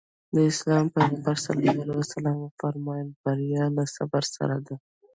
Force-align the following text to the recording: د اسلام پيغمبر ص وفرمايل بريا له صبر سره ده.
د 0.35 0.35
اسلام 0.51 0.85
پيغمبر 0.95 1.35
ص 1.43 1.45
وفرمايل 2.41 3.09
بريا 3.23 3.65
له 3.75 3.83
صبر 3.95 4.23
سره 4.35 4.57
ده. 4.65 4.75